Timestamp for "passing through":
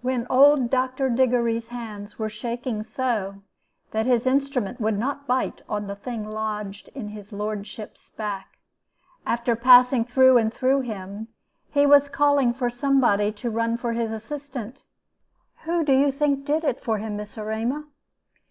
9.54-10.38